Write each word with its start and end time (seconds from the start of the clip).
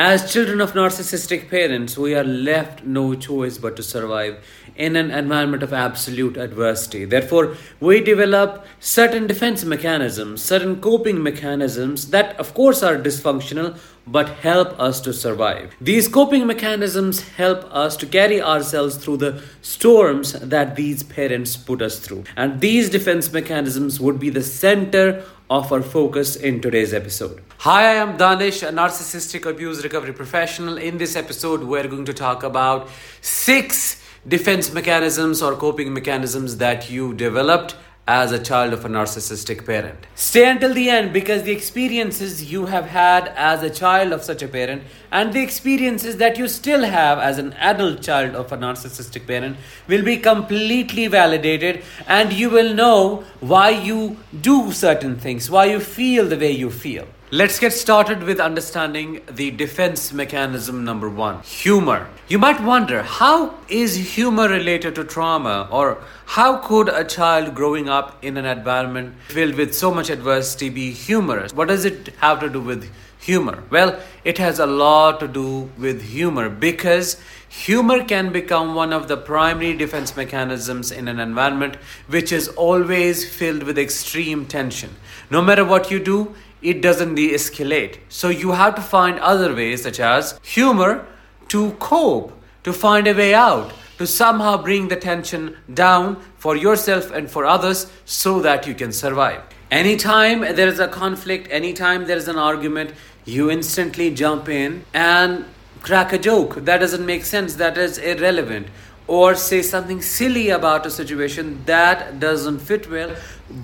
As 0.00 0.32
children 0.32 0.60
of 0.60 0.74
narcissistic 0.74 1.50
parents, 1.50 1.98
we 1.98 2.14
are 2.14 2.22
left 2.22 2.84
no 2.84 3.16
choice 3.16 3.58
but 3.58 3.74
to 3.74 3.82
survive 3.82 4.38
in 4.76 4.94
an 4.94 5.10
environment 5.10 5.64
of 5.64 5.72
absolute 5.72 6.36
adversity. 6.36 7.04
Therefore, 7.04 7.56
we 7.80 8.00
develop 8.00 8.64
certain 8.78 9.26
defense 9.26 9.64
mechanisms, 9.64 10.40
certain 10.40 10.80
coping 10.80 11.20
mechanisms 11.20 12.10
that, 12.10 12.38
of 12.38 12.54
course, 12.54 12.80
are 12.84 12.96
dysfunctional 12.96 13.76
but 14.10 14.28
help 14.40 14.78
us 14.80 15.00
to 15.02 15.12
survive. 15.12 15.74
These 15.80 16.08
coping 16.08 16.46
mechanisms 16.46 17.20
help 17.20 17.64
us 17.72 17.96
to 17.98 18.06
carry 18.06 18.40
ourselves 18.40 18.96
through 18.96 19.18
the 19.18 19.42
storms 19.62 20.32
that 20.32 20.76
these 20.76 21.02
parents 21.02 21.56
put 21.56 21.82
us 21.82 21.98
through. 21.98 22.24
And 22.36 22.60
these 22.60 22.88
defense 22.90 23.32
mechanisms 23.32 24.00
would 24.00 24.18
be 24.18 24.30
the 24.30 24.42
center 24.42 25.24
of 25.50 25.72
our 25.72 25.82
focus 25.82 26.36
in 26.36 26.60
today's 26.60 26.92
episode. 26.92 27.42
Hi, 27.58 27.82
I 27.82 27.94
am 27.94 28.16
Danish, 28.16 28.62
a 28.62 28.66
narcissistic 28.66 29.48
abuse 29.48 29.82
recovery 29.82 30.12
professional. 30.12 30.76
In 30.76 30.98
this 30.98 31.16
episode, 31.16 31.64
we're 31.64 31.88
going 31.88 32.04
to 32.04 32.14
talk 32.14 32.42
about 32.42 32.88
six 33.20 34.02
defense 34.26 34.72
mechanisms 34.72 35.42
or 35.42 35.56
coping 35.56 35.92
mechanisms 35.94 36.58
that 36.58 36.90
you 36.90 37.14
developed 37.14 37.74
as 38.08 38.32
a 38.32 38.42
child 38.42 38.72
of 38.72 38.86
a 38.86 38.88
narcissistic 38.88 39.66
parent. 39.66 40.06
Stay 40.14 40.48
until 40.48 40.72
the 40.72 40.88
end 40.88 41.12
because 41.12 41.42
the 41.42 41.52
experiences 41.52 42.50
you 42.50 42.64
have 42.64 42.86
had 42.86 43.28
as 43.36 43.62
a 43.62 43.68
child 43.68 44.12
of 44.14 44.24
such 44.24 44.42
a 44.42 44.48
parent 44.48 44.82
and 45.12 45.34
the 45.34 45.42
experiences 45.42 46.16
that 46.16 46.38
you 46.38 46.48
still 46.48 46.84
have 46.84 47.18
as 47.18 47.36
an 47.36 47.52
adult 47.72 48.00
child 48.00 48.34
of 48.34 48.50
a 48.50 48.56
narcissistic 48.56 49.26
parent 49.26 49.58
will 49.88 50.02
be 50.02 50.16
completely 50.16 51.06
validated 51.06 51.84
and 52.06 52.32
you 52.32 52.48
will 52.48 52.72
know 52.72 53.24
why 53.40 53.68
you 53.68 54.16
do 54.40 54.72
certain 54.72 55.16
things, 55.16 55.50
why 55.50 55.66
you 55.66 55.78
feel 55.78 56.26
the 56.26 56.38
way 56.38 56.50
you 56.50 56.70
feel. 56.70 57.06
Let's 57.30 57.58
get 57.58 57.74
started 57.74 58.22
with 58.22 58.40
understanding 58.40 59.20
the 59.30 59.50
defense 59.50 60.14
mechanism 60.14 60.82
number 60.82 61.10
one 61.10 61.42
humor. 61.42 62.08
You 62.26 62.38
might 62.38 62.58
wonder 62.62 63.02
how 63.02 63.54
is 63.68 64.14
humor 64.14 64.48
related 64.48 64.94
to 64.94 65.04
trauma, 65.04 65.68
or 65.70 65.98
how 66.24 66.56
could 66.56 66.88
a 66.88 67.04
child 67.04 67.54
growing 67.54 67.86
up 67.86 68.24
in 68.24 68.38
an 68.38 68.46
environment 68.46 69.14
filled 69.28 69.56
with 69.56 69.74
so 69.74 69.92
much 69.92 70.08
adversity 70.08 70.70
be 70.70 70.90
humorous? 70.90 71.52
What 71.52 71.68
does 71.68 71.84
it 71.84 72.14
have 72.22 72.40
to 72.40 72.48
do 72.48 72.62
with 72.62 72.90
humor? 73.20 73.62
Well, 73.68 74.00
it 74.24 74.38
has 74.38 74.58
a 74.58 74.64
lot 74.64 75.20
to 75.20 75.28
do 75.28 75.70
with 75.76 76.00
humor 76.00 76.48
because 76.48 77.20
humor 77.50 78.04
can 78.04 78.32
become 78.32 78.74
one 78.74 78.94
of 78.94 79.06
the 79.06 79.18
primary 79.18 79.74
defense 79.76 80.16
mechanisms 80.16 80.90
in 80.90 81.08
an 81.08 81.20
environment 81.20 81.76
which 82.06 82.32
is 82.32 82.48
always 82.48 83.28
filled 83.28 83.64
with 83.64 83.78
extreme 83.78 84.46
tension. 84.46 84.96
No 85.30 85.42
matter 85.42 85.64
what 85.64 85.90
you 85.90 85.98
do, 85.98 86.34
it 86.62 86.82
doesn't 86.82 87.14
de 87.14 87.32
escalate. 87.32 87.98
So 88.08 88.28
you 88.28 88.52
have 88.52 88.74
to 88.74 88.82
find 88.82 89.18
other 89.20 89.54
ways, 89.54 89.82
such 89.82 90.00
as 90.00 90.38
humor, 90.42 91.06
to 91.48 91.72
cope, 91.72 92.32
to 92.64 92.72
find 92.72 93.06
a 93.06 93.14
way 93.14 93.34
out, 93.34 93.72
to 93.98 94.06
somehow 94.06 94.62
bring 94.62 94.88
the 94.88 94.96
tension 94.96 95.56
down 95.72 96.20
for 96.36 96.56
yourself 96.56 97.10
and 97.10 97.30
for 97.30 97.46
others 97.46 97.90
so 98.04 98.40
that 98.40 98.66
you 98.66 98.74
can 98.74 98.92
survive. 98.92 99.42
Anytime 99.70 100.40
there 100.40 100.68
is 100.68 100.78
a 100.78 100.88
conflict, 100.88 101.48
anytime 101.50 102.06
there 102.06 102.16
is 102.16 102.28
an 102.28 102.36
argument, 102.36 102.92
you 103.24 103.50
instantly 103.50 104.14
jump 104.14 104.48
in 104.48 104.84
and 104.94 105.44
crack 105.82 106.12
a 106.12 106.18
joke. 106.18 106.64
That 106.64 106.78
doesn't 106.78 107.04
make 107.04 107.24
sense, 107.24 107.56
that 107.56 107.76
is 107.76 107.98
irrelevant 107.98 108.68
or 109.08 109.34
say 109.34 109.62
something 109.62 110.00
silly 110.02 110.50
about 110.50 110.86
a 110.86 110.90
situation 110.90 111.64
that 111.64 112.20
doesn't 112.20 112.60
fit 112.60 112.88
well 112.90 113.16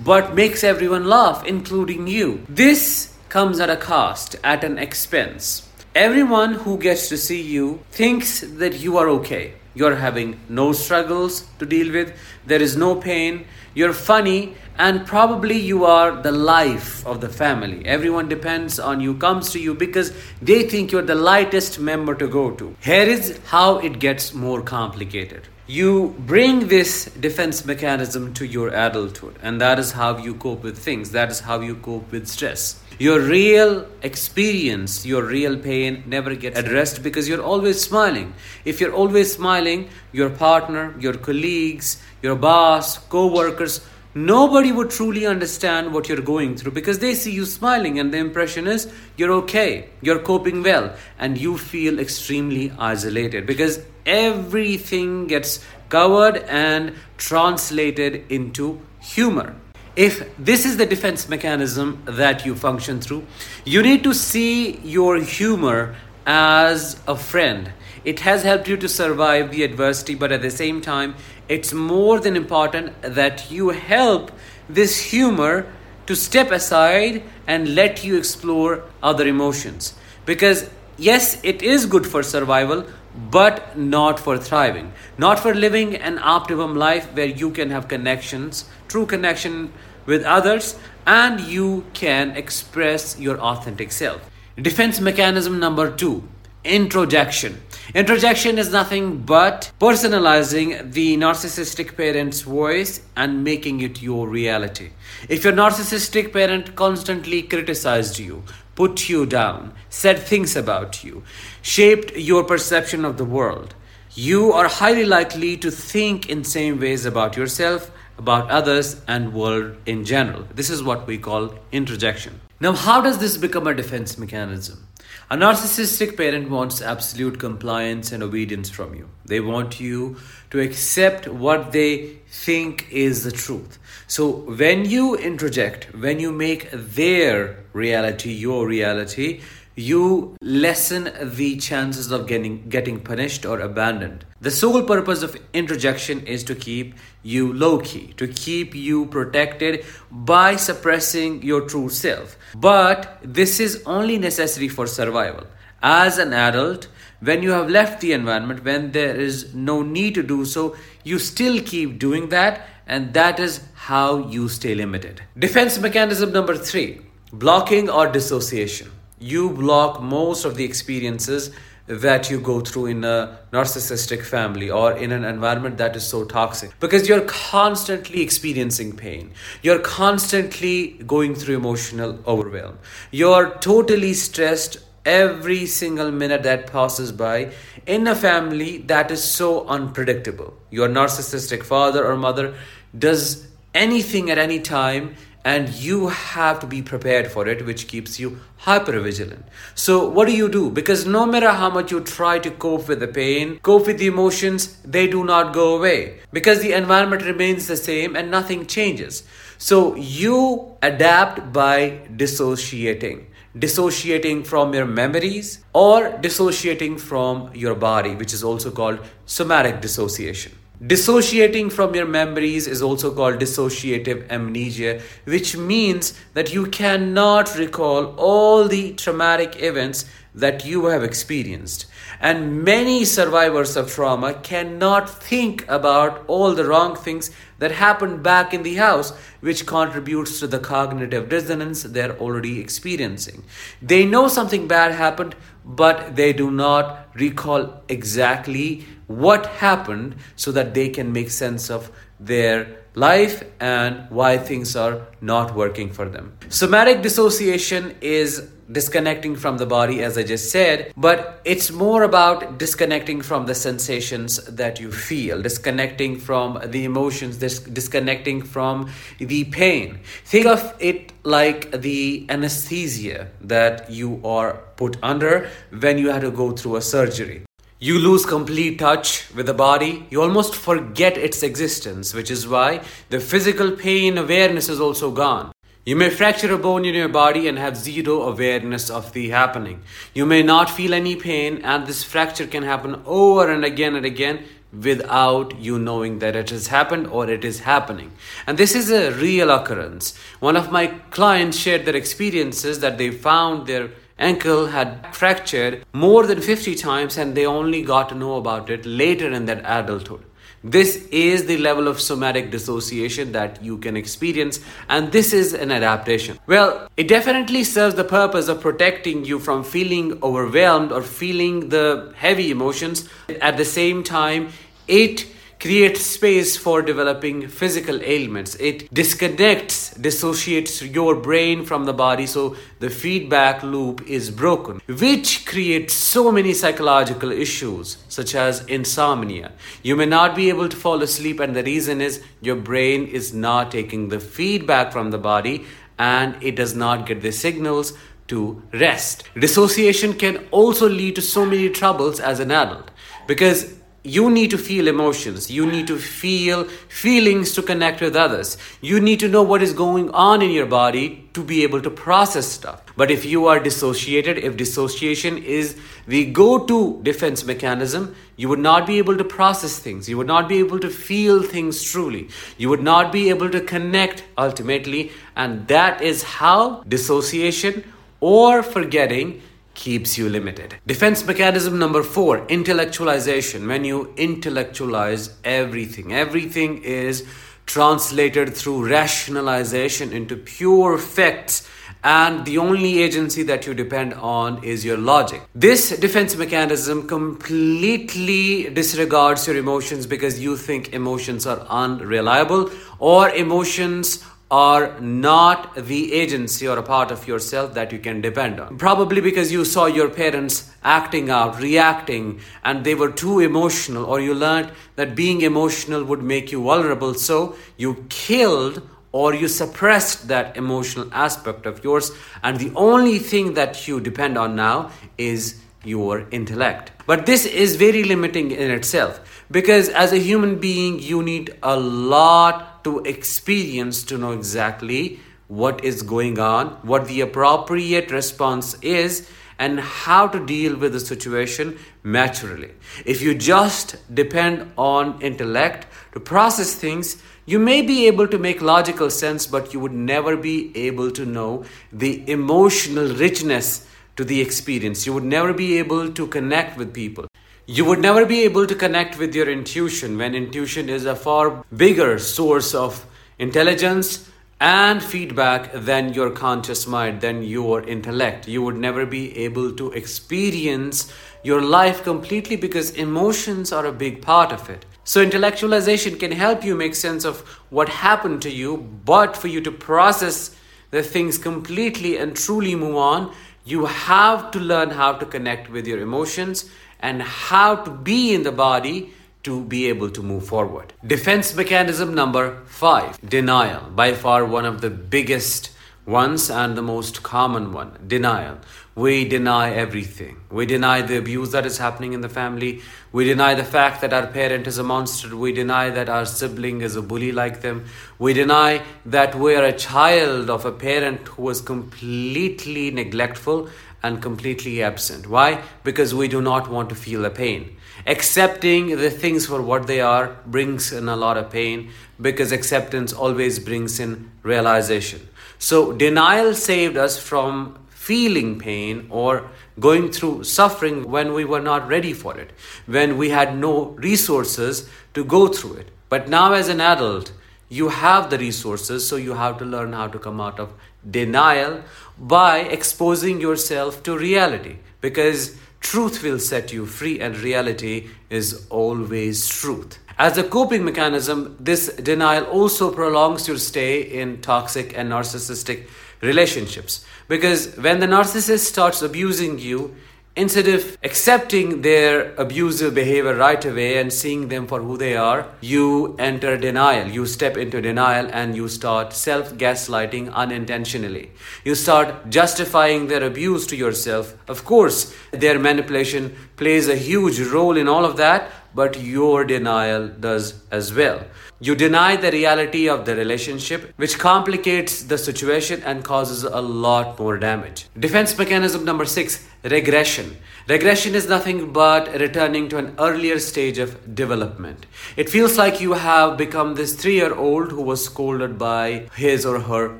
but 0.03 0.33
makes 0.33 0.63
everyone 0.63 1.05
laugh, 1.05 1.45
including 1.45 2.07
you. 2.07 2.43
This 2.49 3.13
comes 3.29 3.59
at 3.59 3.69
a 3.69 3.77
cost, 3.77 4.35
at 4.43 4.63
an 4.63 4.77
expense. 4.79 5.69
Everyone 5.93 6.55
who 6.55 6.77
gets 6.77 7.07
to 7.09 7.17
see 7.17 7.41
you 7.41 7.79
thinks 7.91 8.41
that 8.41 8.79
you 8.79 8.97
are 8.97 9.07
okay. 9.09 9.53
You're 9.75 9.95
having 9.95 10.39
no 10.49 10.71
struggles 10.71 11.45
to 11.59 11.65
deal 11.65 11.91
with, 11.91 12.17
there 12.45 12.61
is 12.61 12.75
no 12.75 12.95
pain, 12.95 13.45
you're 13.73 13.93
funny, 13.93 14.55
and 14.77 15.05
probably 15.05 15.57
you 15.57 15.85
are 15.85 16.21
the 16.21 16.31
life 16.31 17.05
of 17.05 17.21
the 17.21 17.29
family. 17.29 17.85
Everyone 17.85 18.29
depends 18.29 18.79
on 18.79 19.01
you, 19.01 19.15
comes 19.15 19.51
to 19.51 19.59
you 19.59 19.73
because 19.73 20.13
they 20.41 20.63
think 20.63 20.91
you're 20.91 21.01
the 21.01 21.15
lightest 21.15 21.79
member 21.79 22.15
to 22.15 22.27
go 22.27 22.51
to. 22.51 22.75
Here 22.79 23.03
is 23.03 23.39
how 23.45 23.79
it 23.79 23.99
gets 23.99 24.33
more 24.33 24.61
complicated. 24.61 25.49
You 25.67 26.15
bring 26.19 26.67
this 26.67 27.05
defense 27.05 27.65
mechanism 27.65 28.33
to 28.35 28.45
your 28.45 28.69
adulthood, 28.69 29.37
and 29.41 29.59
that 29.59 29.79
is 29.79 29.93
how 29.93 30.17
you 30.17 30.35
cope 30.35 30.61
with 30.61 30.77
things, 30.77 31.11
that 31.11 31.31
is 31.31 31.39
how 31.39 31.59
you 31.59 31.75
cope 31.75 32.11
with 32.11 32.27
stress. 32.27 32.79
Your 32.97 33.19
real 33.19 33.87
experience, 34.03 35.05
your 35.05 35.23
real 35.23 35.57
pain 35.57 36.03
never 36.05 36.33
gets 36.33 36.57
addressed 36.57 37.03
because 37.03 37.27
you're 37.27 37.41
always 37.41 37.81
smiling. 37.81 38.33
If 38.63 38.79
you're 38.79 38.93
always 38.93 39.33
smiling, 39.33 39.89
your 40.13 40.29
partner, 40.29 40.95
your 40.97 41.15
colleagues, 41.15 42.01
your 42.21 42.35
boss, 42.37 42.97
co 42.97 43.27
workers, 43.27 43.85
nobody 44.13 44.71
would 44.71 44.91
truly 44.91 45.25
understand 45.25 45.93
what 45.93 46.07
you're 46.07 46.21
going 46.21 46.55
through 46.55 46.71
because 46.71 46.99
they 46.99 47.13
see 47.15 47.33
you 47.33 47.45
smiling 47.45 47.99
and 47.99 48.13
the 48.13 48.17
impression 48.17 48.65
is 48.65 48.89
you're 49.17 49.33
okay, 49.43 49.89
you're 50.01 50.19
coping 50.19 50.63
well, 50.63 50.95
and 51.19 51.37
you 51.37 51.57
feel 51.57 51.99
extremely 51.99 52.71
isolated 52.79 53.45
because 53.45 53.81
everything 54.05 55.27
gets 55.27 55.59
covered 55.89 56.37
and 56.47 56.93
translated 57.17 58.23
into 58.31 58.79
humor. 59.01 59.53
If 59.95 60.35
this 60.37 60.65
is 60.65 60.75
the 60.75 60.85
defense 60.85 61.29
mechanism 61.29 62.03
that 62.05 62.45
you 62.45 62.53
function 62.55 62.99
through, 62.99 63.25
you 63.63 63.81
need 63.81 64.03
to 64.03 64.13
see 64.13 64.77
your 64.79 65.17
humor 65.17 65.95
as 66.25 66.99
a 67.07 67.15
friend. 67.15 67.71
It 68.03 68.19
has 68.19 68.43
helped 68.43 68.67
you 68.67 68.75
to 68.77 68.89
survive 68.89 69.51
the 69.51 69.63
adversity, 69.63 70.13
but 70.15 70.33
at 70.33 70.41
the 70.41 70.51
same 70.51 70.81
time, 70.81 71.15
it's 71.47 71.71
more 71.71 72.19
than 72.19 72.35
important 72.35 73.01
that 73.01 73.49
you 73.49 73.69
help 73.69 74.31
this 74.67 74.99
humor 74.99 75.71
to 76.07 76.15
step 76.15 76.51
aside 76.51 77.23
and 77.47 77.73
let 77.73 78.03
you 78.03 78.17
explore 78.17 78.83
other 79.01 79.25
emotions. 79.25 79.95
Because, 80.25 80.69
yes, 80.97 81.39
it 81.43 81.61
is 81.61 81.85
good 81.85 82.05
for 82.05 82.21
survival, 82.21 82.85
but 83.31 83.77
not 83.77 84.19
for 84.19 84.37
thriving, 84.37 84.93
not 85.17 85.39
for 85.39 85.53
living 85.53 85.95
an 85.95 86.19
optimum 86.19 86.75
life 86.75 87.13
where 87.13 87.25
you 87.25 87.51
can 87.51 87.69
have 87.69 87.87
connections, 87.87 88.65
true 88.87 89.05
connection 89.05 89.71
with 90.05 90.23
others, 90.23 90.77
and 91.05 91.39
you 91.39 91.85
can 91.93 92.31
express 92.31 93.19
your 93.19 93.39
authentic 93.39 93.91
self. 93.91 94.29
Defense 94.61 94.99
mechanism 94.99 95.59
number 95.59 95.89
two 95.91 96.27
introjection. 96.65 97.61
Introjection 97.93 98.57
is 98.57 98.71
nothing 98.71 99.19
but 99.19 99.71
personalizing 99.79 100.91
the 100.91 101.15
narcissistic 101.15 101.95
parent's 101.95 102.41
voice 102.41 103.01
and 103.15 103.43
making 103.43 103.81
it 103.81 104.01
your 104.01 104.27
reality. 104.27 104.89
If 105.29 105.43
your 105.43 105.53
narcissistic 105.53 106.33
parent 106.33 106.75
constantly 106.75 107.43
criticized 107.43 108.17
you, 108.17 108.43
put 108.75 109.09
you 109.09 109.25
down, 109.25 109.73
said 109.89 110.19
things 110.19 110.55
about 110.55 111.03
you, 111.03 111.23
shaped 111.61 112.15
your 112.15 112.43
perception 112.43 113.05
of 113.05 113.17
the 113.17 113.25
world, 113.25 113.73
you 114.13 114.53
are 114.53 114.67
highly 114.67 115.03
likely 115.03 115.57
to 115.57 115.69
think 115.71 116.29
in 116.29 116.43
same 116.43 116.79
ways 116.79 117.05
about 117.05 117.35
yourself, 117.35 117.91
about 118.17 118.49
others 118.49 119.01
and 119.07 119.33
world 119.33 119.75
in 119.85 120.05
general. 120.05 120.47
This 120.53 120.69
is 120.69 120.81
what 120.81 121.05
we 121.05 121.17
call 121.17 121.53
introjection. 121.71 122.39
Now, 122.61 122.71
how 122.71 123.01
does 123.01 123.17
this 123.17 123.35
become 123.35 123.67
a 123.67 123.73
defense 123.73 124.17
mechanism? 124.17 124.87
A 125.27 125.35
narcissistic 125.35 126.15
parent 126.15 126.51
wants 126.51 126.83
absolute 126.83 127.39
compliance 127.39 128.11
and 128.11 128.21
obedience 128.21 128.69
from 128.69 128.93
you. 128.93 129.09
They 129.25 129.39
want 129.39 129.79
you 129.79 130.17
to 130.51 130.59
accept 130.59 131.27
what 131.27 131.71
they 131.71 132.17
think 132.29 132.87
is 132.91 133.23
the 133.23 133.31
truth. 133.31 133.79
So, 134.05 134.29
when 134.29 134.85
you 134.85 135.17
introject, 135.17 135.99
when 135.99 136.19
you 136.19 136.31
make 136.31 136.69
their 136.71 137.63
reality 137.73 138.33
your 138.33 138.67
reality, 138.67 139.41
you 139.75 140.37
lessen 140.41 141.11
the 141.21 141.57
chances 141.57 142.11
of 142.11 142.27
getting, 142.27 142.69
getting 142.69 142.99
punished 142.99 143.45
or 143.45 143.59
abandoned. 143.59 144.25
The 144.39 144.51
sole 144.51 144.83
purpose 144.83 145.21
of 145.21 145.37
introjection 145.53 146.25
is 146.25 146.43
to 146.45 146.55
keep 146.55 146.95
you 147.23 147.51
low 147.51 147.79
key, 147.79 148.13
to 148.17 148.27
keep 148.27 148.73
you 148.73 149.05
protected 149.07 149.85
by 150.09 150.55
suppressing 150.55 151.43
your 151.43 151.61
true 151.61 151.89
self. 151.89 152.37
But 152.55 153.19
this 153.21 153.59
is 153.59 153.83
only 153.85 154.17
necessary 154.17 154.69
for 154.69 154.87
survival. 154.87 155.47
As 155.81 156.17
an 156.17 156.31
adult, 156.31 156.87
when 157.19 157.43
you 157.43 157.51
have 157.51 157.69
left 157.69 158.01
the 158.01 158.13
environment, 158.13 158.63
when 158.63 158.91
there 158.91 159.15
is 159.15 159.53
no 159.53 159.81
need 159.81 160.15
to 160.15 160.23
do 160.23 160.45
so, 160.45 160.75
you 161.03 161.19
still 161.19 161.61
keep 161.61 161.99
doing 161.99 162.29
that, 162.29 162.67
and 162.87 163.13
that 163.13 163.39
is 163.39 163.61
how 163.73 164.27
you 164.29 164.47
stay 164.47 164.73
limited. 164.73 165.21
Defense 165.37 165.77
mechanism 165.79 166.31
number 166.31 166.55
three 166.55 167.01
blocking 167.31 167.89
or 167.89 168.07
dissociation 168.07 168.89
you 169.19 169.49
block 169.49 170.01
most 170.01 170.45
of 170.45 170.55
the 170.55 170.63
experiences 170.63 171.51
that 171.87 172.31
you 172.31 172.39
go 172.39 172.59
through 172.61 172.87
in 172.87 173.03
a 173.03 173.37
narcissistic 173.53 174.23
family 174.23 174.71
or 174.71 174.93
in 174.93 175.11
an 175.11 175.23
environment 175.23 175.77
that 175.77 175.95
is 175.95 176.05
so 176.05 176.25
toxic 176.25 176.71
because 176.79 177.07
you're 177.07 177.21
constantly 177.21 178.21
experiencing 178.21 178.95
pain 178.95 179.31
you're 179.61 179.79
constantly 179.79 180.93
going 181.05 181.35
through 181.35 181.55
emotional 181.55 182.17
overwhelm 182.25 182.79
you're 183.11 183.55
totally 183.59 184.13
stressed 184.13 184.79
every 185.05 185.65
single 185.65 186.11
minute 186.11 186.43
that 186.43 186.71
passes 186.71 187.11
by 187.11 187.51
in 187.85 188.07
a 188.07 188.15
family 188.15 188.79
that 188.79 189.11
is 189.11 189.23
so 189.23 189.67
unpredictable. 189.67 190.53
Your 190.71 190.89
narcissistic 190.89 191.63
father 191.63 192.05
or 192.05 192.17
mother 192.17 192.55
does 192.97 193.47
anything 193.73 194.31
at 194.31 194.37
any 194.37 194.59
time 194.59 195.15
and 195.45 195.69
you 195.69 196.07
have 196.07 196.59
to 196.59 196.67
be 196.67 196.81
prepared 196.81 197.31
for 197.31 197.47
it 197.47 197.65
which 197.65 197.87
keeps 197.87 198.19
you 198.19 198.39
hyper 198.67 198.99
vigilant 198.99 199.45
so 199.75 200.07
what 200.07 200.27
do 200.27 200.35
you 200.35 200.47
do? 200.47 200.69
Because 200.69 201.05
no 201.05 201.25
matter 201.25 201.51
how 201.51 201.69
much 201.69 201.91
you 201.91 201.99
try 201.99 202.39
to 202.39 202.49
cope 202.49 202.87
with 202.87 203.01
the 203.01 203.07
pain 203.07 203.59
cope 203.59 203.87
with 203.87 203.97
the 203.99 204.07
emotions 204.07 204.77
they 204.83 205.05
do 205.07 205.23
not 205.25 205.53
go 205.53 205.75
away. 205.75 206.19
Because 206.31 206.61
the 206.61 206.73
environment 206.73 207.23
remains 207.23 207.67
the 207.67 207.77
same 207.77 208.15
and 208.15 208.31
nothing 208.31 208.65
changes. 208.65 209.23
So 209.57 209.95
you 209.95 210.77
adapt 210.81 211.51
by 211.51 212.07
dissociating. 212.15 213.27
Dissociating 213.57 214.43
from 214.43 214.73
your 214.73 214.85
memories 214.85 215.59
or 215.73 216.17
dissociating 216.19 216.97
from 216.97 217.51
your 217.53 217.75
body 217.75 218.15
which 218.15 218.33
is 218.33 218.43
also 218.43 218.71
called 218.71 218.99
somatic 219.25 219.81
dissociation 219.81 220.51
Dissociating 220.83 221.69
from 221.69 221.95
your 221.95 222.05
memories 222.05 222.67
is 222.67 222.81
also 222.81 223.13
called 223.13 223.39
dissociative 223.39 224.29
amnesia, 224.29 225.01
which 225.23 225.55
means 225.55 226.19
that 226.33 226.53
you 226.53 226.65
cannot 226.65 227.57
recall 227.57 228.13
all 228.17 228.67
the 228.67 228.91
traumatic 228.93 229.61
events 229.63 230.03
that 230.33 230.65
you 230.65 230.87
have 230.87 231.01
experienced. 231.01 231.85
And 232.19 232.61
many 232.63 233.05
survivors 233.05 233.77
of 233.77 233.89
trauma 233.89 234.33
cannot 234.33 235.09
think 235.09 235.65
about 235.69 236.25
all 236.27 236.53
the 236.53 236.65
wrong 236.65 236.97
things 236.97 237.31
that 237.59 237.71
happened 237.71 238.21
back 238.21 238.53
in 238.53 238.63
the 238.63 238.75
house, 238.75 239.11
which 239.39 239.65
contributes 239.65 240.41
to 240.41 240.47
the 240.47 240.59
cognitive 240.59 241.29
dissonance 241.29 241.83
they're 241.83 242.17
already 242.19 242.59
experiencing. 242.59 243.45
They 243.81 244.05
know 244.05 244.27
something 244.27 244.67
bad 244.67 244.91
happened, 244.91 245.35
but 245.65 246.15
they 246.15 246.31
do 246.31 246.51
not 246.51 247.09
recall 247.15 247.81
exactly 247.89 248.85
what 249.07 249.45
happened 249.45 250.15
so 250.35 250.51
that 250.51 250.73
they 250.73 250.89
can 250.89 251.11
make 251.11 251.29
sense 251.29 251.69
of 251.69 251.91
their 252.19 252.85
life 252.93 253.43
and 253.59 254.09
why 254.09 254.37
things 254.37 254.75
are 254.75 255.01
not 255.21 255.53
working 255.55 255.91
for 255.91 256.07
them. 256.07 256.37
Somatic 256.49 257.01
dissociation 257.01 257.95
is 257.99 258.49
disconnecting 258.71 259.35
from 259.35 259.57
the 259.57 259.65
body, 259.65 260.01
as 260.01 260.17
I 260.17 260.23
just 260.23 260.51
said, 260.51 260.93
but 260.97 261.41
it's 261.45 261.71
more 261.71 262.03
about 262.03 262.57
disconnecting 262.57 263.21
from 263.21 263.45
the 263.45 263.55
sensations 263.55 264.43
that 264.45 264.79
you 264.79 264.91
feel, 264.91 265.41
disconnecting 265.41 266.19
from 266.19 266.59
the 266.65 266.85
emotions, 266.85 267.37
dis- 267.37 267.59
disconnecting 267.59 268.41
from 268.41 268.89
the 269.19 269.43
pain. 269.45 269.99
Think 270.25 270.45
of 270.47 270.73
it 270.79 271.11
like 271.23 271.81
the 271.81 272.25
anesthesia 272.29 273.29
that 273.41 273.89
you 273.89 274.21
are 274.25 274.61
put 274.77 274.97
under 275.03 275.49
when 275.79 275.97
you 275.97 276.09
had 276.09 276.21
to 276.21 276.31
go 276.31 276.51
through 276.51 276.77
a 276.77 276.81
surgery. 276.81 277.43
You 277.79 277.99
lose 277.99 278.25
complete 278.25 278.79
touch 278.79 279.29
with 279.35 279.47
the 279.47 279.53
body. 279.53 280.07
You 280.09 280.21
almost 280.21 280.55
forget 280.55 281.17
its 281.17 281.43
existence, 281.43 282.13
which 282.13 282.31
is 282.31 282.47
why 282.47 282.81
the 283.09 283.19
physical 283.19 283.71
pain 283.71 284.17
awareness 284.17 284.69
is 284.69 284.79
also 284.79 285.11
gone. 285.11 285.51
You 285.87 285.95
may 285.95 286.09
fracture 286.09 286.51
a 286.51 286.57
bone 286.57 286.83
in 286.83 286.95
your 286.95 287.09
body 287.09 287.47
and 287.47 287.59
have 287.59 287.77
zero 287.77 288.23
awareness 288.23 288.89
of 288.89 289.13
the 289.13 289.29
happening. 289.29 289.83
You 290.15 290.25
may 290.25 290.41
not 290.41 290.71
feel 290.71 290.95
any 290.95 291.15
pain, 291.15 291.61
and 291.63 291.85
this 291.85 292.03
fracture 292.03 292.47
can 292.47 292.63
happen 292.63 293.03
over 293.05 293.51
and 293.51 293.63
again 293.63 293.93
and 293.93 294.03
again 294.03 294.45
without 294.73 295.59
you 295.59 295.77
knowing 295.77 296.17
that 296.19 296.35
it 296.35 296.49
has 296.49 296.67
happened 296.67 297.05
or 297.05 297.29
it 297.29 297.45
is 297.45 297.59
happening. 297.59 298.13
And 298.47 298.57
this 298.57 298.73
is 298.73 298.89
a 298.89 299.11
real 299.11 299.51
occurrence. 299.51 300.17
One 300.39 300.57
of 300.57 300.71
my 300.71 300.87
clients 301.11 301.59
shared 301.59 301.85
their 301.85 301.95
experiences 301.95 302.79
that 302.79 302.97
they 302.97 303.11
found 303.11 303.67
their 303.67 303.91
ankle 304.17 304.65
had 304.65 305.15
fractured 305.15 305.85
more 305.93 306.25
than 306.25 306.41
50 306.41 306.73
times 306.73 307.15
and 307.15 307.35
they 307.35 307.45
only 307.45 307.83
got 307.83 308.09
to 308.09 308.15
know 308.15 308.37
about 308.37 308.71
it 308.71 308.87
later 308.87 309.31
in 309.31 309.45
their 309.45 309.61
adulthood. 309.63 310.25
This 310.67 311.07
is 311.11 311.45
the 311.45 311.57
level 311.57 311.87
of 311.87 312.01
somatic 312.01 312.49
dissociation 312.49 313.33
that 313.33 313.63
you 313.63 313.77
can 313.77 313.95
experience, 313.95 314.59
and 314.89 315.11
this 315.11 315.31
is 315.31 315.53
an 315.53 315.69
adaptation. 315.69 316.39
Well, 316.47 316.89
it 316.97 317.07
definitely 317.07 317.63
serves 317.63 317.93
the 317.93 318.03
purpose 318.03 318.47
of 318.47 318.61
protecting 318.61 319.25
you 319.25 319.37
from 319.37 319.63
feeling 319.63 320.17
overwhelmed 320.23 320.91
or 320.91 321.03
feeling 321.03 321.69
the 321.69 322.11
heavy 322.15 322.49
emotions. 322.49 323.07
At 323.41 323.57
the 323.57 323.65
same 323.65 324.01
time, 324.01 324.49
it 324.87 325.27
creates 325.65 326.01
space 326.01 326.55
for 326.55 326.83
developing 326.83 327.47
physical 327.47 327.99
ailments. 328.03 328.53
It 328.59 328.93
disconnects, 328.93 329.95
dissociates 329.95 330.83
your 330.83 331.15
brain 331.15 331.65
from 331.65 331.85
the 331.85 331.93
body 331.93 332.27
so 332.27 332.55
the 332.79 332.91
feedback 332.91 333.63
loop 333.63 334.07
is 334.07 334.29
broken, 334.29 334.79
which 334.87 335.43
creates 335.47 335.95
so 335.95 336.31
many 336.31 336.53
psychological 336.53 337.31
issues 337.31 337.97
such 338.09 338.35
as 338.35 338.63
insomnia. 338.65 339.53
You 339.81 339.95
may 339.95 340.05
not 340.05 340.35
be 340.35 340.49
able 340.49 340.69
to 340.69 340.77
fall 340.77 341.01
asleep, 341.01 341.39
and 341.39 341.55
the 341.55 341.63
reason 341.63 341.99
is 341.99 342.21
your 342.41 342.57
brain 342.57 343.07
is 343.07 343.33
not 343.33 343.71
taking 343.71 344.09
the 344.09 344.19
feedback 344.19 344.93
from 344.93 345.09
the 345.09 345.17
body 345.17 345.65
and 345.97 346.35
it 346.43 346.55
does 346.55 346.75
not 346.75 347.07
get 347.07 347.23
the 347.23 347.31
signals 347.31 347.93
to 348.27 348.61
rest. 348.71 349.23
Dissociation 349.33 350.13
can 350.13 350.45
also 350.51 350.87
lead 350.87 351.15
to 351.15 351.23
so 351.23 351.43
many 351.43 351.69
troubles 351.69 352.19
as 352.19 352.39
an 352.39 352.51
adult 352.51 352.91
because 353.25 353.73
you 354.05 354.29
need 354.29 354.51
to 354.51 354.57
feel 354.57 354.87
emotions. 354.87 355.49
You 355.49 355.65
need 355.65 355.87
to 355.87 355.97
feel 355.97 356.65
feelings 356.89 357.53
to 357.53 357.61
connect 357.61 358.01
with 358.01 358.15
others. 358.15 358.57
You 358.81 358.99
need 358.99 359.19
to 359.21 359.27
know 359.27 359.43
what 359.43 359.61
is 359.61 359.73
going 359.73 360.09
on 360.11 360.41
in 360.41 360.51
your 360.51 360.65
body 360.65 361.27
to 361.33 361.43
be 361.43 361.63
able 361.63 361.81
to 361.81 361.89
process 361.89 362.47
stuff. 362.47 362.81
But 362.95 363.11
if 363.11 363.25
you 363.25 363.47
are 363.47 363.59
dissociated 363.59 364.37
if 364.37 364.55
dissociation 364.55 365.37
is 365.37 365.77
the 366.07 366.25
go-to 366.25 367.01
defense 367.03 367.43
mechanism 367.43 368.15
you 368.37 368.49
would 368.49 368.59
not 368.59 368.85
be 368.85 368.97
able 368.97 369.17
to 369.17 369.23
process 369.23 369.79
things. 369.79 370.09
You 370.09 370.17
would 370.17 370.27
not 370.27 370.49
be 370.49 370.59
able 370.59 370.79
to 370.79 370.89
feel 370.89 371.41
things 371.41 371.81
truly. 371.81 372.29
You 372.57 372.69
would 372.69 372.83
not 372.83 373.11
be 373.11 373.29
able 373.29 373.49
to 373.49 373.61
connect 373.61 374.23
ultimately. 374.37 375.11
And 375.35 375.67
that 375.67 376.01
is 376.01 376.23
how 376.23 376.83
dissociation 376.83 377.83
or 378.19 378.61
forgetting 378.61 379.41
keeps 379.75 380.17
you 380.17 380.29
limited. 380.29 380.75
Defense 380.87 381.25
mechanism 381.25 381.77
number 381.77 382.01
four 382.01 382.45
intellectualization. 382.47 383.67
When 383.67 383.83
you 383.83 384.13
intellectualize 384.17 385.35
everything, 385.43 386.13
everything 386.13 386.81
is 386.83 387.25
translated 387.65 388.55
through 388.55 388.87
rationalization 388.89 390.13
into 390.13 390.35
pure 390.37 390.97
facts 390.97 391.67
and 392.03 392.45
the 392.45 392.59
only 392.59 393.01
agency 393.01 393.41
that 393.41 393.65
you 393.65 393.73
depend 393.73 394.13
on 394.13 394.63
is 394.63 394.85
your 394.85 394.97
logic. 394.97 395.41
This 395.55 395.89
defense 395.97 396.35
mechanism 396.35 397.07
completely 397.07 398.69
disregards 398.69 399.47
your 399.47 399.57
emotions 399.57 400.05
because 400.05 400.39
you 400.39 400.55
think 400.55 400.93
emotions 400.93 401.47
are 401.47 401.65
unreliable 401.67 402.69
or 402.99 403.29
emotions 403.29 404.23
are 404.51 404.99
not 404.99 405.75
the 405.75 406.13
agency 406.13 406.67
or 406.67 406.77
a 406.77 406.83
part 406.83 407.09
of 407.09 407.27
yourself 407.27 407.73
that 407.73 407.91
you 407.91 407.97
can 407.97 408.21
depend 408.21 408.59
on. 408.59 408.77
Probably 408.77 409.19
because 409.19 409.51
you 409.51 409.65
saw 409.65 409.87
your 409.87 410.07
parents 410.09 410.71
acting 410.83 411.29
out, 411.31 411.59
reacting, 411.59 412.39
and 412.63 412.83
they 412.83 412.93
were 412.93 413.11
too 413.11 413.39
emotional, 413.39 414.05
or 414.05 414.19
you 414.19 414.35
learned 414.35 414.71
that 414.97 415.15
being 415.15 415.41
emotional 415.41 416.03
would 416.03 416.21
make 416.21 416.51
you 416.51 416.61
vulnerable, 416.61 417.15
so 417.15 417.55
you 417.75 418.05
killed 418.09 418.87
or 419.11 419.33
you 419.33 419.47
suppressed 419.47 420.27
that 420.27 420.57
emotional 420.57 421.09
aspect 421.13 421.65
of 421.65 421.83
yours, 421.83 422.11
and 422.43 422.59
the 422.59 422.71
only 422.75 423.17
thing 423.17 423.53
that 423.53 423.87
you 423.87 423.99
depend 423.99 424.37
on 424.37 424.55
now 424.55 424.91
is 425.17 425.61
your 425.85 426.27
intellect. 426.31 426.91
But 427.07 427.25
this 427.25 427.45
is 427.45 427.77
very 427.77 428.03
limiting 428.03 428.51
in 428.51 428.71
itself 428.71 429.45
because 429.49 429.89
as 429.89 430.11
a 430.11 430.17
human 430.17 430.59
being, 430.59 430.99
you 430.99 431.23
need 431.23 431.55
a 431.63 431.79
lot 431.79 432.74
to 432.85 432.99
experience 432.99 434.03
to 434.03 434.17
know 434.17 434.31
exactly 434.31 435.19
what 435.47 435.83
is 435.83 436.01
going 436.01 436.39
on, 436.39 436.67
what 436.81 437.07
the 437.07 437.21
appropriate 437.21 438.11
response 438.11 438.77
is, 438.81 439.29
and 439.57 439.79
how 439.79 440.27
to 440.27 440.45
deal 440.45 440.75
with 440.75 440.93
the 440.93 440.99
situation 440.99 441.77
maturely. 442.03 442.71
If 443.05 443.21
you 443.21 443.33
just 443.33 443.95
depend 444.13 444.71
on 444.77 445.21
intellect 445.21 445.87
to 446.13 446.19
process 446.19 446.75
things, 446.75 447.17
you 447.45 447.59
may 447.59 447.81
be 447.81 448.07
able 448.07 448.27
to 448.27 448.37
make 448.37 448.61
logical 448.61 449.09
sense, 449.09 449.47
but 449.47 449.73
you 449.73 449.79
would 449.79 449.93
never 449.93 450.35
be 450.35 450.75
able 450.75 451.11
to 451.11 451.25
know 451.25 451.63
the 451.91 452.29
emotional 452.29 453.13
richness 453.15 453.87
to 454.17 454.23
the 454.23 454.41
experience. 454.41 455.05
You 455.05 455.13
would 455.13 455.23
never 455.23 455.53
be 455.53 455.77
able 455.77 456.11
to 456.11 456.27
connect 456.27 456.77
with 456.77 456.93
people. 456.93 457.27
You 457.67 457.83
would 457.85 457.97
never 457.97 458.27
be 458.27 458.43
able 458.43 458.67
to 458.67 458.75
connect 458.75 459.17
with 459.17 459.33
your 459.33 459.49
intuition 459.49 460.19
when 460.19 460.35
intuition 460.35 460.87
is 460.87 461.05
a 461.05 461.15
far 461.15 461.65
bigger 461.75 462.19
source 462.19 462.75
of 462.75 463.07
intelligence 463.39 464.29
and 464.59 465.03
feedback 465.03 465.71
than 465.73 466.13
your 466.13 466.29
conscious 466.29 466.85
mind, 466.85 467.21
than 467.21 467.41
your 467.41 467.81
intellect. 467.81 468.47
You 468.47 468.61
would 468.61 468.75
never 468.75 469.07
be 469.07 469.35
able 469.39 469.71
to 469.77 469.91
experience 469.93 471.11
your 471.43 471.59
life 471.59 472.03
completely 472.03 472.55
because 472.55 472.91
emotions 472.91 473.73
are 473.73 473.87
a 473.87 473.91
big 473.91 474.21
part 474.21 474.51
of 474.51 474.69
it. 474.69 474.85
So, 475.03 475.25
intellectualization 475.25 476.19
can 476.19 476.33
help 476.33 476.63
you 476.63 476.75
make 476.75 476.93
sense 476.93 477.25
of 477.25 477.41
what 477.71 477.89
happened 477.89 478.43
to 478.43 478.51
you, 478.51 478.77
but 478.77 479.35
for 479.35 479.47
you 479.47 479.59
to 479.61 479.71
process 479.71 480.55
the 480.91 481.01
things 481.01 481.39
completely 481.39 482.17
and 482.17 482.35
truly 482.35 482.75
move 482.75 482.95
on 482.95 483.33
You 483.67 483.87
have 483.87 484.51
to 484.51 484.59
learn 484.59 484.91
how 484.91 485.13
to 485.13 485.25
connect 485.25 485.71
with 485.71 485.87
your 485.87 485.99
emotions 485.99 486.69
and 486.99 487.21
how 487.21 487.75
to 487.75 487.91
be 487.91 488.33
in 488.33 488.43
the 488.43 488.51
body 488.51 489.11
to 489.43 489.63
be 489.63 489.87
able 489.87 490.09
to 490.09 490.23
move 490.23 490.47
forward. 490.47 490.93
Defense 491.05 491.55
mechanism 491.55 492.15
number 492.15 492.61
five 492.65 493.19
denial. 493.27 493.81
By 493.91 494.13
far, 494.13 494.43
one 494.43 494.65
of 494.65 494.81
the 494.81 494.89
biggest 494.89 495.71
ones 496.05 496.51
and 496.51 496.77
the 496.77 496.81
most 496.81 497.23
common 497.23 497.73
one 497.73 497.91
denial. 498.07 498.59
We 498.95 499.27
deny 499.27 499.73
everything. 499.73 500.37
We 500.49 500.65
deny 500.65 501.01
the 501.01 501.17
abuse 501.17 501.51
that 501.51 501.65
is 501.65 501.79
happening 501.79 502.13
in 502.13 502.21
the 502.21 502.29
family. 502.29 502.81
We 503.11 503.25
deny 503.25 503.53
the 503.53 503.63
fact 503.63 504.01
that 504.01 504.13
our 504.13 504.27
parent 504.27 504.67
is 504.67 504.77
a 504.77 504.83
monster. 504.83 505.35
We 505.35 505.51
deny 505.51 505.89
that 505.89 506.07
our 506.07 506.25
sibling 506.25 506.81
is 506.81 506.95
a 506.95 507.01
bully 507.01 507.31
like 507.31 507.61
them. 507.61 507.85
We 508.19 508.33
deny 508.33 508.83
that 509.05 509.35
we 509.35 509.55
are 509.55 509.65
a 509.65 509.73
child 509.73 510.49
of 510.49 510.63
a 510.63 510.71
parent 510.71 511.27
who 511.27 511.41
was 511.43 511.59
completely 511.59 512.91
neglectful 512.91 513.69
and 514.05 514.21
completely 514.21 514.83
absent. 514.83 515.27
Why? 515.27 515.63
Because 515.83 516.13
we 516.13 516.27
do 516.27 516.41
not 516.41 516.69
want 516.69 516.89
to 516.89 516.95
feel 516.95 517.23
the 517.23 517.31
pain. 517.31 517.75
Accepting 518.05 518.97
the 518.97 519.09
things 519.09 519.47
for 519.47 519.61
what 519.61 519.87
they 519.87 519.99
are 519.99 520.37
brings 520.45 520.91
in 520.91 521.09
a 521.09 521.15
lot 521.15 521.37
of 521.37 521.49
pain 521.49 521.89
because 522.21 522.51
acceptance 522.51 523.13
always 523.13 523.57
brings 523.57 523.99
in 523.99 524.29
realization. 524.43 525.27
So, 525.57 525.91
denial 525.91 526.53
saved 526.53 526.97
us 526.97 527.17
from 527.17 527.79
feeling 527.89 528.59
pain 528.59 529.07
or 529.09 529.49
going 529.79 530.11
through 530.11 530.43
suffering 530.43 531.09
when 531.09 531.33
we 531.33 531.43
were 531.43 531.61
not 531.61 531.87
ready 531.87 532.13
for 532.13 532.37
it, 532.37 532.51
when 532.85 533.17
we 533.17 533.29
had 533.29 533.57
no 533.57 533.85
resources 534.09 534.87
to 535.15 535.23
go 535.23 535.47
through 535.47 535.77
it. 535.77 535.89
But 536.09 536.29
now, 536.29 536.53
as 536.53 536.69
an 536.69 536.81
adult, 536.81 537.31
you 537.69 537.89
have 537.89 538.29
the 538.29 538.37
resources, 538.37 539.07
so 539.07 539.15
you 539.15 539.33
have 539.33 539.57
to 539.57 539.65
learn 539.65 539.93
how 539.93 540.07
to 540.07 540.19
come 540.19 540.39
out 540.39 540.59
of 540.59 540.73
denial 541.09 541.81
by 542.17 542.59
exposing 542.59 543.41
yourself 543.41 544.03
to 544.03 544.17
reality 544.17 544.77
because 545.01 545.57
truth 545.79 546.23
will 546.23 546.39
set 546.39 546.73
you 546.73 546.85
free 546.85 547.19
and 547.19 547.37
reality 547.37 548.09
is 548.29 548.65
always 548.69 549.47
truth. 549.47 549.99
As 550.17 550.37
a 550.37 550.43
coping 550.43 550.85
mechanism, 550.85 551.57
this 551.59 551.93
denial 551.95 552.45
also 552.45 552.91
prolongs 552.91 553.47
your 553.47 553.57
stay 553.57 554.01
in 554.01 554.41
toxic 554.41 554.97
and 554.97 555.11
narcissistic 555.11 555.87
relationships. 556.21 557.05
Because 557.27 557.75
when 557.75 557.99
the 557.99 558.07
narcissist 558.07 558.59
starts 558.59 559.01
abusing 559.01 559.59
you, 559.59 559.95
instead 560.35 560.67
of 560.67 560.97
accepting 561.03 561.81
their 561.81 562.35
abusive 562.35 562.93
behavior 562.93 563.33
right 563.35 563.63
away 563.63 563.97
and 563.97 564.11
seeing 564.11 564.49
them 564.49 564.67
for 564.67 564.81
who 564.81 564.97
they 564.97 565.15
are, 565.15 565.47
you 565.61 566.15
enter 566.19 566.57
denial. 566.57 567.07
You 567.07 567.25
step 567.25 567.55
into 567.55 567.81
denial 567.81 568.27
and 568.31 568.55
you 568.55 568.67
start 568.67 569.13
self 569.13 569.53
gaslighting 569.53 570.33
unintentionally. 570.33 571.31
You 571.63 571.75
start 571.75 572.29
justifying 572.29 573.07
their 573.07 573.23
abuse 573.23 573.65
to 573.67 573.75
yourself. 573.75 574.35
Of 574.47 574.65
course, 574.65 575.15
their 575.31 575.57
manipulation 575.57 576.35
plays 576.57 576.89
a 576.89 576.95
huge 576.95 577.39
role 577.39 577.77
in 577.77 577.87
all 577.87 578.03
of 578.03 578.17
that, 578.17 578.51
but 578.75 579.01
your 579.01 579.45
denial 579.45 580.07
does 580.07 580.53
as 580.69 580.93
well. 580.93 581.25
You 581.61 581.73
deny 581.73 582.17
the 582.17 582.31
reality 582.31 582.87
of 582.89 583.05
the 583.05 583.15
relationship, 583.15 583.93
which 583.95 584.19
complicates 584.19 585.03
the 585.03 585.17
situation 585.17 585.81
and 585.83 586.03
causes 586.03 586.43
a 586.43 586.61
lot 586.61 587.17
more 587.17 587.37
damage. 587.37 587.87
Defense 587.97 588.37
mechanism 588.37 588.83
number 588.83 589.05
six 589.05 589.47
regression. 589.63 590.35
Regression 590.67 591.15
is 591.15 591.29
nothing 591.29 591.71
but 591.71 592.11
returning 592.19 592.67
to 592.69 592.77
an 592.77 592.93
earlier 592.99 593.39
stage 593.39 593.77
of 593.77 594.15
development. 594.15 594.85
It 595.15 595.29
feels 595.29 595.57
like 595.57 595.79
you 595.79 595.93
have 595.93 596.37
become 596.37 596.75
this 596.75 596.93
three 596.95 597.15
year 597.15 597.33
old 597.33 597.71
who 597.71 597.81
was 597.81 598.03
scolded 598.03 598.57
by 598.57 599.07
his 599.15 599.45
or 599.45 599.61
her 599.61 599.97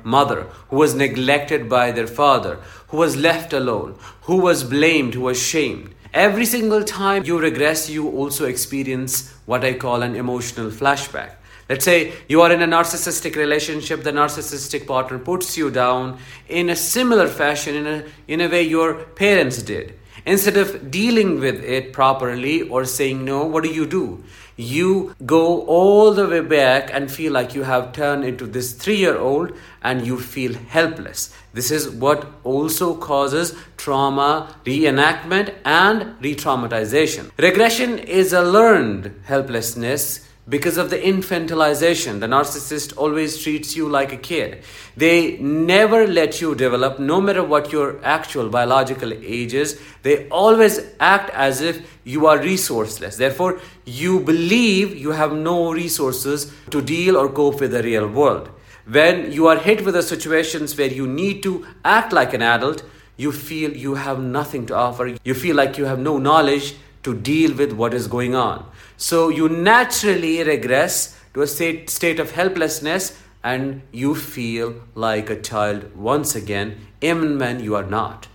mother, 0.04 0.42
who 0.68 0.76
was 0.76 0.94
neglected 0.94 1.68
by 1.68 1.90
their 1.90 2.06
father, 2.06 2.58
who 2.88 2.98
was 2.98 3.16
left 3.16 3.52
alone, 3.52 3.96
who 4.22 4.36
was 4.36 4.62
blamed, 4.62 5.14
who 5.14 5.22
was 5.22 5.42
shamed. 5.42 5.94
Every 6.16 6.46
single 6.46 6.82
time 6.82 7.24
you 7.24 7.38
regress, 7.38 7.90
you 7.90 8.08
also 8.08 8.46
experience 8.46 9.34
what 9.44 9.62
I 9.64 9.74
call 9.74 10.00
an 10.00 10.16
emotional 10.16 10.70
flashback. 10.70 11.32
Let's 11.68 11.84
say 11.84 12.14
you 12.26 12.40
are 12.40 12.50
in 12.50 12.62
a 12.62 12.66
narcissistic 12.66 13.36
relationship, 13.36 14.02
the 14.02 14.12
narcissistic 14.12 14.86
partner 14.86 15.18
puts 15.18 15.58
you 15.58 15.70
down 15.70 16.18
in 16.48 16.70
a 16.70 16.74
similar 16.74 17.28
fashion, 17.28 17.74
in 17.74 17.86
a, 17.86 18.04
in 18.28 18.40
a 18.40 18.48
way 18.48 18.62
your 18.62 18.94
parents 18.94 19.62
did. 19.62 19.92
Instead 20.24 20.56
of 20.56 20.90
dealing 20.90 21.38
with 21.38 21.62
it 21.62 21.92
properly 21.92 22.62
or 22.62 22.86
saying 22.86 23.22
no, 23.22 23.44
what 23.44 23.62
do 23.62 23.68
you 23.68 23.84
do? 23.84 24.24
You 24.56 25.14
go 25.24 25.66
all 25.66 26.12
the 26.14 26.26
way 26.26 26.40
back 26.40 26.90
and 26.92 27.10
feel 27.10 27.32
like 27.32 27.54
you 27.54 27.64
have 27.64 27.92
turned 27.92 28.24
into 28.24 28.46
this 28.46 28.72
three 28.72 28.96
year 28.96 29.18
old 29.18 29.52
and 29.82 30.06
you 30.06 30.18
feel 30.18 30.54
helpless. 30.54 31.34
This 31.52 31.70
is 31.70 31.90
what 31.90 32.26
also 32.42 32.96
causes 32.96 33.54
trauma 33.76 34.56
reenactment 34.64 35.54
and 35.64 36.14
re 36.22 36.34
traumatization. 36.34 37.30
Regression 37.38 37.98
is 37.98 38.32
a 38.32 38.42
learned 38.42 39.14
helplessness 39.24 40.25
because 40.48 40.76
of 40.76 40.90
the 40.90 40.98
infantilization. 40.98 42.20
The 42.20 42.26
narcissist 42.26 42.96
always 42.96 43.42
treats 43.42 43.76
you 43.76 43.88
like 43.88 44.12
a 44.12 44.16
kid. 44.16 44.62
They 44.96 45.38
never 45.38 46.06
let 46.06 46.40
you 46.40 46.54
develop, 46.54 46.98
no 46.98 47.20
matter 47.20 47.42
what 47.42 47.72
your 47.72 47.98
actual 48.04 48.48
biological 48.48 49.12
age 49.12 49.54
is. 49.54 49.80
They 50.02 50.28
always 50.28 50.80
act 51.00 51.30
as 51.30 51.60
if 51.60 51.98
you 52.04 52.26
are 52.26 52.38
resourceless. 52.38 53.16
Therefore, 53.16 53.60
you 53.84 54.20
believe 54.20 54.96
you 54.96 55.10
have 55.10 55.32
no 55.32 55.72
resources 55.72 56.52
to 56.70 56.80
deal 56.80 57.16
or 57.16 57.28
cope 57.28 57.60
with 57.60 57.72
the 57.72 57.82
real 57.82 58.08
world. 58.08 58.50
When 58.86 59.32
you 59.32 59.48
are 59.48 59.58
hit 59.58 59.84
with 59.84 59.94
the 59.94 60.02
situations 60.02 60.78
where 60.78 60.86
you 60.86 61.08
need 61.08 61.42
to 61.42 61.66
act 61.84 62.12
like 62.12 62.34
an 62.34 62.42
adult, 62.42 62.84
you 63.16 63.32
feel 63.32 63.76
you 63.76 63.94
have 63.94 64.20
nothing 64.20 64.66
to 64.66 64.76
offer. 64.76 65.16
You 65.24 65.34
feel 65.34 65.56
like 65.56 65.76
you 65.76 65.86
have 65.86 65.98
no 65.98 66.18
knowledge 66.18 66.76
to 67.02 67.14
deal 67.14 67.54
with 67.54 67.72
what 67.72 67.94
is 67.94 68.06
going 68.06 68.36
on. 68.36 68.64
So 68.96 69.28
you 69.28 69.48
naturally 69.48 70.42
regress 70.42 71.18
to 71.34 71.42
a 71.42 71.46
state, 71.46 71.90
state 71.90 72.18
of 72.18 72.32
helplessness 72.32 73.20
and 73.44 73.82
you 73.92 74.14
feel 74.14 74.74
like 74.94 75.30
a 75.30 75.40
child 75.40 75.94
once 75.94 76.34
again, 76.34 76.78
even 77.00 77.38
when 77.38 77.62
you 77.62 77.76
are 77.76 77.84
not. 77.84 78.26